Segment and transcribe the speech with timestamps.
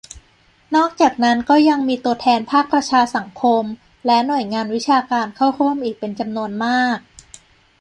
[0.75, 3.63] นอกจากนั้นก็ยังมีตัวแทนภาคประชาสังคม
[4.05, 6.97] และ หน่วยงานวิชาการเข้าร่วมอีกเป็นจำนวนมาก